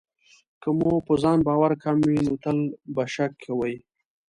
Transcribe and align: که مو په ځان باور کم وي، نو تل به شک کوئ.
که 0.61 0.69
مو 0.77 0.91
په 1.07 1.13
ځان 1.23 1.39
باور 1.47 1.71
کم 1.83 1.97
وي، 2.07 2.17
نو 2.25 2.33
تل 2.43 2.57
به 2.93 3.03
شک 3.13 3.31
کوئ. 3.43 3.75